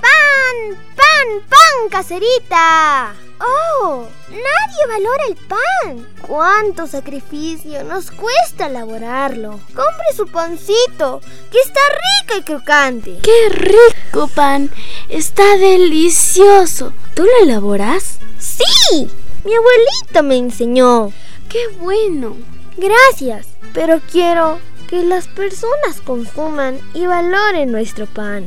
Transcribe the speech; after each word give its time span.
¡Pan! 0.00 0.76
¡Pan! 0.94 1.26
¡Pan, 1.48 1.88
caserita! 1.90 3.14
¡Oh! 3.40 4.06
Nadie 4.28 4.86
valora 4.88 5.24
el 5.28 5.36
pan. 5.36 6.06
¿Cuánto 6.20 6.86
sacrificio 6.86 7.84
nos 7.84 8.10
cuesta 8.10 8.66
elaborarlo? 8.66 9.60
Compre 9.68 10.12
su 10.14 10.26
pancito, 10.26 11.22
que 11.50 11.58
está 11.60 11.80
rico 11.88 12.38
y 12.38 12.42
crocante. 12.42 13.18
¡Qué 13.22 13.48
rico 13.48 14.28
pan! 14.28 14.70
Está 15.08 15.56
delicioso. 15.56 16.92
¿Tú 17.14 17.24
lo 17.24 17.42
elaboras? 17.42 18.18
Sí, 18.38 19.08
mi 19.44 19.54
abuelito 19.54 20.22
me 20.24 20.36
enseñó. 20.36 21.10
¡Qué 21.48 21.68
bueno! 21.78 22.36
Gracias, 22.76 23.46
pero 23.72 24.00
quiero 24.12 24.60
que 24.88 25.04
las 25.04 25.28
personas 25.28 26.00
consuman 26.02 26.80
y 26.94 27.06
valoren 27.06 27.70
nuestro 27.70 28.06
pan. 28.06 28.46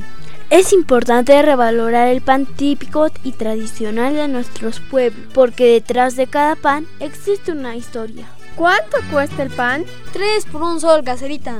Es 0.49 0.73
importante 0.73 1.41
revalorar 1.41 2.09
el 2.09 2.21
pan 2.21 2.45
típico 2.45 3.07
y 3.23 3.31
tradicional 3.31 4.16
de 4.16 4.27
nuestros 4.27 4.81
pueblos, 4.81 5.27
porque 5.33 5.66
detrás 5.66 6.17
de 6.17 6.27
cada 6.27 6.57
pan 6.57 6.85
existe 6.99 7.53
una 7.53 7.77
historia. 7.77 8.27
¿Cuánto 8.57 8.97
cuesta 9.11 9.43
el 9.43 9.52
pan? 9.52 9.85
Tres 10.11 10.45
por 10.45 10.63
un 10.63 10.81
sol, 10.81 11.05
caserita. 11.05 11.55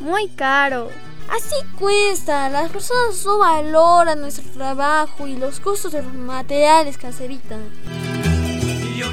Muy 0.00 0.26
caro. 0.28 0.88
Así 1.30 1.54
cuesta. 1.78 2.48
Las 2.48 2.70
personas 2.72 3.24
no 3.24 3.38
valoran 3.38 4.20
nuestro 4.20 4.50
trabajo 4.50 5.26
y 5.28 5.36
los 5.36 5.60
costos 5.60 5.92
de 5.92 6.02
los 6.02 6.12
materiales, 6.12 6.98
caserita. 6.98 7.56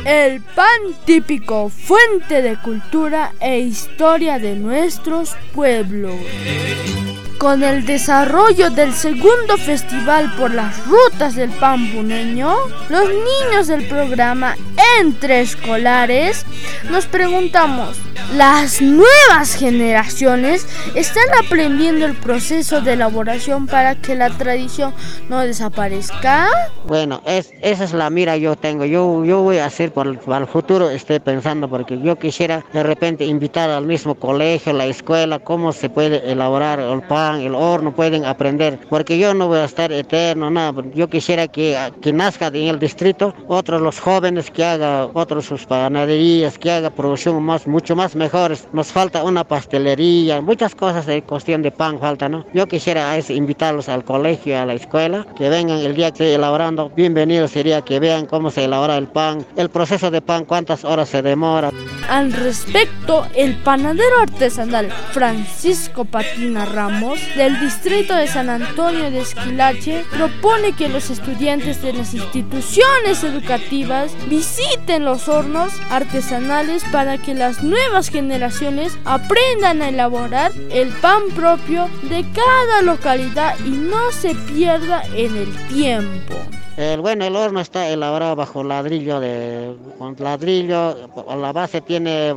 El 0.06 0.42
pan 0.42 0.80
típico, 1.06 1.70
fuente 1.70 2.42
de 2.42 2.58
cultura 2.62 3.34
e 3.42 3.60
historia 3.60 4.40
de 4.40 4.56
nuestros 4.56 5.36
pueblos. 5.54 6.16
Con 7.40 7.64
el 7.64 7.86
desarrollo 7.86 8.70
del 8.70 8.94
segundo 8.94 9.56
festival 9.58 10.36
por 10.36 10.54
las 10.54 10.86
rutas 10.86 11.36
del 11.36 11.50
pan 11.52 11.90
puneño, 11.94 12.54
los 12.90 13.08
niños 13.08 13.68
del 13.68 13.88
programa 13.88 14.58
Entre 15.00 15.40
Escolares 15.40 16.46
nos 16.92 17.06
preguntamos, 17.06 17.98
¿las 18.36 18.82
nuevas 18.82 19.56
generaciones 19.58 20.68
están 20.96 21.24
aprendiendo 21.42 22.06
el 22.06 22.14
proceso 22.14 22.82
de 22.82 22.94
elaboración 22.94 23.68
para 23.68 23.96
que 23.96 24.16
la 24.16 24.30
tradición 24.32 24.94
no 25.30 25.40
desaparezca? 25.40 26.50
Bueno, 26.88 27.22
es, 27.26 27.52
esa 27.62 27.86
es 27.86 27.94
la 27.94 28.10
mira 28.10 28.36
yo 28.36 28.58
tengo. 28.58 28.84
Yo, 28.84 29.24
yo 29.24 29.42
voy 29.44 29.60
a 29.60 29.66
hacer 29.66 29.94
por 29.94 30.20
para 30.20 30.42
el 30.42 30.48
futuro, 30.48 30.90
estoy 30.90 31.20
pensando, 31.20 31.70
porque 31.70 32.00
yo 32.02 32.18
quisiera 32.18 32.66
de 32.74 32.84
repente 32.84 33.24
invitar 33.24 33.70
al 33.70 33.86
mismo 33.86 34.16
colegio, 34.16 34.74
la 34.74 34.88
escuela, 34.88 35.40
cómo 35.40 35.72
se 35.72 35.90
puede 35.90 36.30
elaborar 36.30 36.80
el 36.80 37.02
pan 37.04 37.29
el 37.38 37.56
horno, 37.56 37.94
pueden 37.94 38.26
aprender, 38.26 38.80
porque 38.90 39.18
yo 39.18 39.34
no 39.34 39.48
voy 39.48 39.60
a 39.60 39.66
estar 39.66 39.92
eterno, 39.92 40.50
nada, 40.50 40.84
yo 40.94 41.10
quisiera 41.10 41.48
que, 41.48 41.78
que 42.02 42.12
nazca 42.14 42.48
en 42.48 42.68
el 42.68 42.80
distrito 42.80 43.34
otros 43.48 43.82
los 43.82 44.00
jóvenes 44.00 44.50
que 44.52 44.64
haga 44.64 45.10
otros 45.14 45.46
sus 45.46 45.66
panaderías, 45.66 46.58
que 46.58 46.72
haga 46.72 46.90
producción 46.90 47.42
más, 47.44 47.68
mucho 47.68 47.96
más 47.96 48.16
mejores, 48.16 48.68
nos 48.74 48.88
falta 48.88 49.24
una 49.24 49.44
pastelería, 49.44 50.42
muchas 50.42 50.76
cosas 50.76 51.06
de 51.06 51.22
cuestión 51.22 51.62
de 51.62 51.72
pan 51.72 52.00
falta, 52.00 52.28
¿no? 52.28 52.46
Yo 52.54 52.68
quisiera 52.68 53.12
a 53.12 53.20
invitarlos 53.30 53.90
al 53.90 54.04
colegio, 54.04 54.60
a 54.60 54.66
la 54.66 54.74
escuela, 54.74 55.26
que 55.38 55.50
vengan 55.50 55.80
el 55.80 55.96
día 55.96 56.12
que 56.12 56.24
esté 56.24 56.36
elaborando, 56.36 56.90
bienvenido 56.96 57.48
sería 57.48 57.82
que 57.82 58.00
vean 58.00 58.26
cómo 58.26 58.50
se 58.52 58.66
elabora 58.66 58.98
el 58.98 59.08
pan, 59.08 59.46
el 59.56 59.70
proceso 59.70 60.10
de 60.10 60.22
pan, 60.22 60.46
cuántas 60.46 60.84
horas 60.84 61.10
se 61.10 61.22
demora. 61.22 61.72
Al 62.10 62.32
respecto, 62.32 63.26
el 63.36 63.56
panadero 63.58 64.20
artesanal 64.22 64.90
Francisco 65.12 66.06
Patina 66.06 66.66
Ramos 66.66 67.19
del 67.36 67.60
distrito 67.60 68.16
de 68.16 68.28
San 68.28 68.50
Antonio 68.50 69.12
de 69.12 69.22
Esquilache 69.22 70.06
propone 70.12 70.74
que 70.74 70.90
los 70.90 71.10
estudiantes 71.10 71.82
de 71.82 71.94
las 71.94 72.14
instituciones 72.14 73.24
educativas 73.24 74.12
visiten 74.28 75.06
los 75.06 75.28
hornos 75.28 75.74
artesanales 75.90 76.84
para 76.92 77.18
que 77.18 77.34
las 77.34 77.64
nuevas 77.64 78.10
generaciones 78.10 78.98
aprendan 79.06 79.82
a 79.82 79.90
elaborar 79.90 80.52
el 80.72 80.90
pan 80.90 81.24
propio 81.36 81.88
de 82.04 82.26
cada 82.34 82.82
localidad 82.82 83.56
y 83.66 83.70
no 83.70 84.12
se 84.12 84.36
pierda 84.36 85.04
en 85.16 85.36
el 85.36 85.68
tiempo. 85.68 86.36
El, 86.78 87.02
bueno, 87.02 87.26
el 87.26 87.36
horno 87.36 87.60
está 87.60 87.90
elaborado 87.90 88.36
bajo 88.36 88.64
ladrillo 88.64 89.20
de 89.20 89.76
con 89.98 90.16
ladrillo, 90.18 91.10
la 91.38 91.52
base 91.52 91.82
tiene 91.82 92.36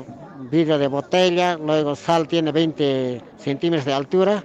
vidrio 0.51 0.79
de 0.79 0.89
botella, 0.89 1.56
luego 1.56 1.95
sal 1.95 2.27
tiene 2.27 2.51
20 2.51 3.21
centímetros 3.39 3.85
de 3.85 3.93
altura 3.93 4.45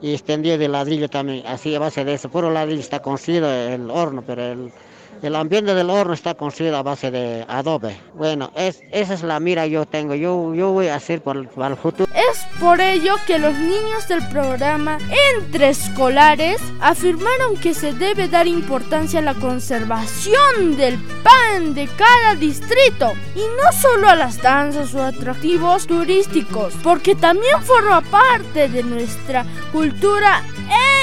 y 0.00 0.12
extendido 0.12 0.58
de 0.58 0.68
ladrillo 0.68 1.08
también, 1.08 1.46
así 1.46 1.74
a 1.74 1.78
base 1.78 2.04
de 2.04 2.14
eso. 2.14 2.30
Puro 2.30 2.50
ladrillo 2.50 2.80
está 2.80 3.00
construido 3.00 3.50
el 3.50 3.90
horno, 3.90 4.22
pero 4.22 4.42
el, 4.42 4.72
el 5.22 5.36
ambiente 5.36 5.74
del 5.74 5.90
horno 5.90 6.14
está 6.14 6.34
construido 6.34 6.76
a 6.76 6.82
base 6.82 7.10
de 7.10 7.44
adobe. 7.48 7.96
Bueno, 8.14 8.50
es, 8.54 8.82
esa 8.92 9.14
es 9.14 9.22
la 9.22 9.40
mira 9.40 9.66
yo 9.66 9.86
tengo. 9.86 10.14
Yo, 10.14 10.54
yo 10.54 10.72
voy 10.72 10.88
a 10.88 10.96
hacer 10.96 11.22
por, 11.22 11.48
para 11.48 11.74
el 11.74 11.76
futuro. 11.76 12.08
Es 12.14 12.46
por 12.60 12.80
ello 12.80 13.14
que 13.26 13.38
los 13.38 13.54
niños 13.54 14.08
del 14.08 14.26
programa 14.28 14.98
Entre 15.36 15.70
Escolares 15.70 16.60
afirmaron 16.80 17.56
que 17.56 17.74
se 17.74 17.92
debe 17.92 18.28
dar 18.28 18.46
importancia 18.46 19.20
a 19.20 19.22
la 19.22 19.34
conservación 19.34 20.76
del 20.76 20.98
pan 21.22 21.74
de 21.74 21.88
cada 21.96 22.34
distrito 22.34 23.12
y 23.34 23.40
no 23.40 23.72
solo 23.72 24.08
a 24.08 24.16
las 24.16 24.40
danzas 24.40 24.94
o 24.94 25.02
atractivos 25.02 25.86
turísticos, 25.86 26.74
porque 26.82 27.14
también 27.14 27.62
forma 27.62 28.00
parte 28.00 28.68
de 28.68 28.82
nuestra 28.82 29.44
cultura 29.72 30.42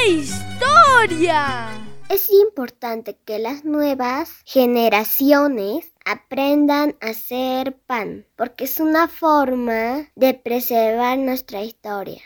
e 0.06 0.10
historia. 0.12 1.83
Es 2.14 2.30
importante 2.30 3.18
que 3.26 3.40
las 3.40 3.66
nuevas 3.66 4.30
generaciones 4.46 5.92
aprendan 6.06 6.96
a 7.02 7.08
hacer 7.08 7.76
pan, 7.88 8.28
porque 8.36 8.66
es 8.66 8.80
una 8.80 9.08
forma 9.08 10.12
de 10.14 10.36
preservar 10.36 11.18
nuestra 11.18 11.64
historia. 11.64 12.22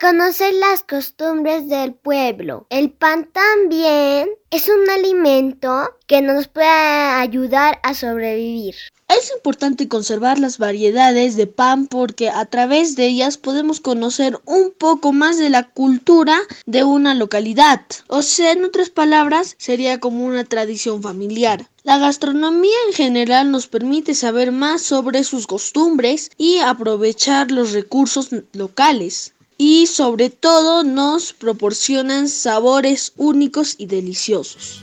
Conocer 0.00 0.54
las 0.54 0.84
costumbres 0.84 1.68
del 1.68 1.92
pueblo. 1.92 2.68
El 2.70 2.92
pan 2.92 3.32
también 3.32 4.28
es 4.52 4.68
un 4.68 4.88
alimento 4.88 5.90
que 6.06 6.22
nos 6.22 6.46
puede 6.46 6.68
ayudar 6.68 7.80
a 7.82 7.94
sobrevivir. 7.94 8.76
Es 9.22 9.30
importante 9.30 9.86
conservar 9.86 10.40
las 10.40 10.58
variedades 10.58 11.36
de 11.36 11.46
pan 11.46 11.86
porque 11.86 12.28
a 12.28 12.44
través 12.46 12.96
de 12.96 13.06
ellas 13.06 13.36
podemos 13.38 13.78
conocer 13.78 14.40
un 14.46 14.72
poco 14.76 15.12
más 15.12 15.38
de 15.38 15.48
la 15.48 15.70
cultura 15.70 16.36
de 16.66 16.82
una 16.82 17.14
localidad. 17.14 17.82
O 18.08 18.22
sea, 18.22 18.50
en 18.50 18.64
otras 18.64 18.90
palabras, 18.90 19.54
sería 19.58 20.00
como 20.00 20.24
una 20.24 20.42
tradición 20.42 21.04
familiar. 21.04 21.68
La 21.84 21.98
gastronomía 21.98 22.74
en 22.88 22.94
general 22.94 23.52
nos 23.52 23.68
permite 23.68 24.16
saber 24.16 24.50
más 24.50 24.82
sobre 24.82 25.22
sus 25.22 25.46
costumbres 25.46 26.32
y 26.36 26.58
aprovechar 26.58 27.52
los 27.52 27.70
recursos 27.70 28.30
locales 28.52 29.34
y 29.64 29.86
sobre 29.86 30.28
todo 30.28 30.82
nos 30.82 31.32
proporcionan 31.32 32.28
sabores 32.28 33.12
únicos 33.16 33.76
y 33.78 33.86
deliciosos. 33.86 34.82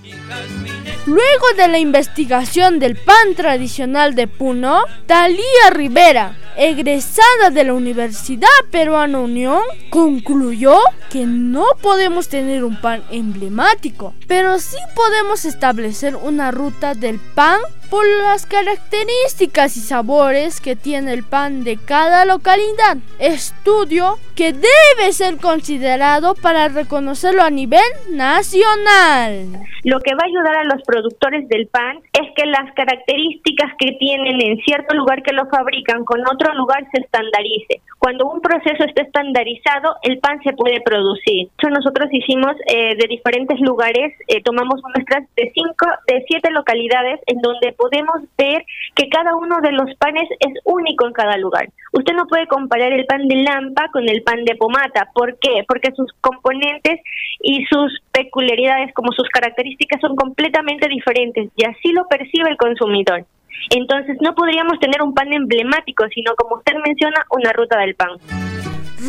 Luego 1.05 1.45
de 1.57 1.67
la 1.67 1.79
investigación 1.79 2.79
del 2.79 2.95
pan 2.95 3.35
tradicional 3.35 4.15
de 4.15 4.29
Puno, 4.29 4.83
Talía 5.05 5.69
Rivera, 5.71 6.48
egresada 6.59 7.49
de 7.51 7.63
la 7.63 7.73
Universidad 7.73 8.47
Peruana 8.69 9.19
Unión, 9.19 9.61
concluyó 9.89 10.77
que 11.09 11.25
no 11.25 11.63
podemos 11.81 12.27
tener 12.27 12.65
un 12.65 12.79
pan 12.79 13.01
emblemático, 13.11 14.13
pero 14.27 14.59
sí 14.59 14.77
podemos 14.93 15.45
establecer 15.45 16.17
una 16.17 16.51
ruta 16.51 16.95
del 16.95 17.17
pan 17.33 17.59
por 17.89 18.05
las 18.21 18.45
características 18.45 19.75
y 19.77 19.79
sabores 19.79 20.61
que 20.61 20.75
tiene 20.75 21.13
el 21.13 21.23
pan 21.23 21.63
de 21.63 21.77
cada 21.77 22.25
localidad. 22.25 22.97
Estudio 23.19 24.17
que 24.35 24.53
debe 24.53 25.11
ser 25.11 25.37
considerado 25.37 26.35
para 26.35 26.67
reconocerlo 26.67 27.41
a 27.41 27.49
nivel 27.49 27.81
nacional. 28.11 29.59
Lo 29.83 29.99
que 30.01 30.13
va 30.13 30.21
a 30.23 30.27
ayudar 30.27 30.57
a 30.57 30.63
los 30.65 30.83
productores 30.85 31.47
del 31.47 31.67
pan 31.67 31.99
es 32.13 32.27
que 32.35 32.45
las 32.45 32.71
características 32.75 33.71
que 33.79 33.93
tienen 33.93 34.39
en 34.41 34.57
cierto 34.65 34.93
lugar 34.93 35.23
que 35.23 35.33
lo 35.33 35.47
fabrican 35.47 36.03
con 36.05 36.19
otro 36.27 36.48
lugar 36.53 36.87
se 36.91 37.01
estandarice. 37.01 37.81
Cuando 37.97 38.29
un 38.29 38.41
proceso 38.41 38.83
está 38.85 39.01
estandarizado, 39.01 39.95
el 40.03 40.19
pan 40.19 40.41
se 40.43 40.53
puede 40.53 40.81
producir. 40.81 41.49
nosotros 41.69 42.09
hicimos 42.11 42.53
eh, 42.67 42.95
de 42.95 43.07
diferentes 43.07 43.59
lugares, 43.59 44.13
eh, 44.27 44.41
tomamos 44.41 44.81
muestras 44.95 45.27
de 45.35 45.51
cinco, 45.53 45.85
de 46.07 46.23
siete 46.27 46.49
localidades 46.51 47.19
en 47.27 47.41
donde 47.41 47.73
podemos 47.73 48.21
ver 48.37 48.65
que 48.95 49.09
cada 49.09 49.35
uno 49.35 49.59
de 49.61 49.71
los 49.71 49.93
panes 49.95 50.27
es 50.39 50.53
único 50.63 51.07
en 51.07 51.13
cada 51.13 51.37
lugar. 51.37 51.69
Usted 51.91 52.13
no 52.13 52.27
puede 52.27 52.47
comparar 52.47 52.93
el 52.93 53.05
pan 53.05 53.27
de 53.27 53.35
Lampa 53.37 53.89
con 53.91 54.07
el 54.07 54.23
pan 54.23 54.45
de 54.45 54.55
Pomata. 54.55 55.09
¿Por 55.13 55.37
qué? 55.39 55.63
Porque 55.67 55.91
sus 55.91 56.11
componentes 56.21 57.01
y 57.41 57.65
sus 57.65 58.01
peculiaridades, 58.11 58.93
como 58.93 59.11
sus 59.11 59.27
características, 59.29 60.01
son 60.01 60.15
completamente 60.15 60.87
diferentes 60.87 61.49
y 61.55 61.65
así 61.65 61.91
lo 61.91 62.07
percibe 62.07 62.49
el 62.49 62.57
consumidor. 62.57 63.25
Entonces 63.69 64.17
no 64.21 64.33
podríamos 64.35 64.79
tener 64.79 65.01
un 65.01 65.13
pan 65.13 65.31
emblemático, 65.33 66.05
sino 66.13 66.35
como 66.35 66.57
usted 66.57 66.73
menciona, 66.85 67.25
una 67.29 67.51
ruta 67.53 67.79
del 67.79 67.95
pan. 67.95 68.09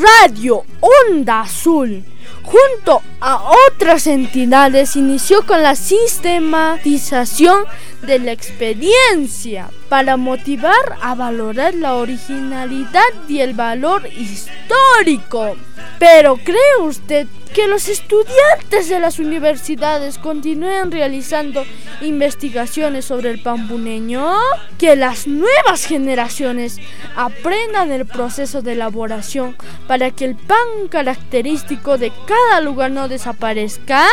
Radio 0.02 0.62
Onda 0.80 1.40
Azul, 1.40 2.04
junto 2.44 3.02
a 3.20 3.50
otras 3.68 4.06
entidades, 4.06 4.94
inició 4.94 5.44
con 5.44 5.62
la 5.62 5.74
sistematización 5.74 7.64
de 8.02 8.20
la 8.20 8.32
experiencia 8.32 9.68
para 9.88 10.16
motivar 10.16 10.96
a 11.02 11.14
valorar 11.16 11.74
la 11.74 11.94
originalidad 11.94 13.02
y 13.28 13.40
el 13.40 13.54
valor 13.54 14.06
histórico. 14.06 15.56
Pero 15.98 16.36
¿cree 16.36 16.76
usted 16.80 17.26
que 17.54 17.66
los 17.66 17.88
estudiantes 17.88 18.88
de 18.88 19.00
las 19.00 19.18
universidades 19.18 20.18
continúen 20.18 20.90
realizando 20.90 21.64
investigaciones 22.00 23.04
sobre 23.04 23.30
el 23.30 23.42
pambuneño? 23.42 24.34
Que 24.78 24.96
las 24.96 25.26
nuevas 25.26 25.84
generaciones 25.84 26.78
aprendan 27.16 27.90
el 27.90 28.06
proceso 28.06 28.62
de 28.62 28.72
elaboración 28.72 29.56
para 29.86 30.10
que 30.10 30.24
el 30.24 30.36
pan 30.36 30.88
característico 30.88 31.98
de 31.98 32.12
cada 32.26 32.60
lugar 32.60 32.90
no 32.90 33.08
desaparezca? 33.08 34.06